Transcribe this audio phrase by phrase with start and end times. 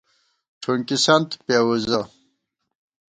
[0.61, 2.01] ٹھُونکِسنت پېوُزہ